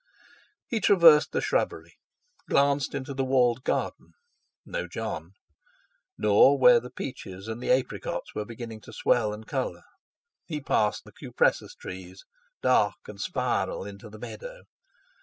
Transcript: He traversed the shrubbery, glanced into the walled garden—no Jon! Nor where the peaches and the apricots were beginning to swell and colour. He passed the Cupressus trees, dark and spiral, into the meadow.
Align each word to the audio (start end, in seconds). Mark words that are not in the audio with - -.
He 0.67 0.79
traversed 0.79 1.31
the 1.31 1.41
shrubbery, 1.41 1.97
glanced 2.49 2.95
into 2.95 3.13
the 3.13 3.23
walled 3.23 3.63
garden—no 3.63 4.87
Jon! 4.87 5.33
Nor 6.17 6.57
where 6.57 6.79
the 6.79 6.89
peaches 6.89 7.47
and 7.47 7.61
the 7.61 7.69
apricots 7.71 8.33
were 8.33 8.43
beginning 8.43 8.81
to 8.81 8.93
swell 8.93 9.31
and 9.31 9.45
colour. 9.45 9.83
He 10.47 10.59
passed 10.59 11.03
the 11.03 11.11
Cupressus 11.13 11.75
trees, 11.75 12.25
dark 12.63 12.95
and 13.07 13.21
spiral, 13.21 13.85
into 13.85 14.09
the 14.09 14.17
meadow. 14.17 14.63